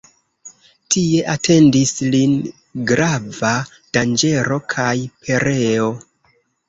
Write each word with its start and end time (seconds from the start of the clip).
Tie 0.93 1.19
atendis 1.33 1.91
lin 2.15 2.33
grava 2.93 3.53
danĝero 3.99 4.59
kaj 4.75 4.95
pereo. 5.27 5.93